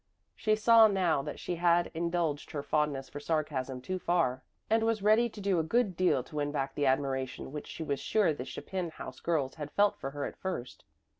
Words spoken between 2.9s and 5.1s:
for sarcasm too far, and was